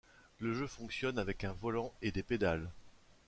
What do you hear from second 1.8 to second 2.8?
et des pédales.